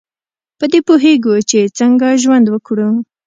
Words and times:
په 0.59 0.65
دې 0.71 0.79
پوهیږو 0.87 1.35
چې 1.49 1.59
څنګه 1.77 2.07
ژوند 2.21 2.45
وکړو. 2.49 2.89